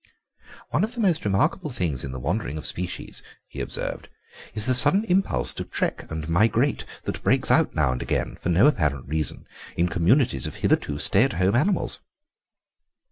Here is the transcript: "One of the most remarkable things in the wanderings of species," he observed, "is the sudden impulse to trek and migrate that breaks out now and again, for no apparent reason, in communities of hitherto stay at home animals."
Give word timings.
"One 0.71 0.83
of 0.83 0.95
the 0.95 0.99
most 0.99 1.25
remarkable 1.25 1.69
things 1.69 2.03
in 2.03 2.11
the 2.11 2.19
wanderings 2.19 2.57
of 2.57 2.65
species," 2.65 3.21
he 3.45 3.59
observed, 3.61 4.09
"is 4.55 4.65
the 4.65 4.73
sudden 4.73 5.03
impulse 5.05 5.53
to 5.53 5.63
trek 5.63 6.11
and 6.11 6.27
migrate 6.27 6.85
that 7.03 7.21
breaks 7.21 7.51
out 7.51 7.75
now 7.75 7.91
and 7.91 8.01
again, 8.01 8.35
for 8.41 8.49
no 8.49 8.65
apparent 8.65 9.07
reason, 9.07 9.45
in 9.77 9.87
communities 9.89 10.47
of 10.47 10.55
hitherto 10.55 10.97
stay 10.97 11.23
at 11.23 11.33
home 11.33 11.53
animals." 11.55 11.99